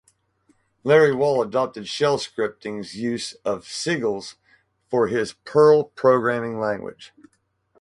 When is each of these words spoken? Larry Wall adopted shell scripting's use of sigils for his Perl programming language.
Larry 0.83 1.13
Wall 1.13 1.43
adopted 1.43 1.87
shell 1.87 2.17
scripting's 2.17 2.95
use 2.95 3.33
of 3.45 3.65
sigils 3.65 4.33
for 4.89 5.09
his 5.09 5.33
Perl 5.45 5.83
programming 5.83 6.59
language. 6.59 7.13